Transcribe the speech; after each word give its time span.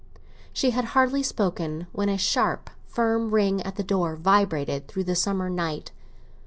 She 0.51 0.71
had 0.71 0.83
hardly 0.97 1.21
spoken 1.21 1.85
when 1.91 2.09
a 2.09 2.17
sharp, 2.17 2.71
firm 2.87 3.29
ring 3.35 3.61
at 3.61 3.75
the 3.75 3.83
door 3.83 4.15
vibrated 4.15 4.87
through 4.87 5.03
the 5.03 5.13
summer 5.13 5.47
night. 5.47 5.91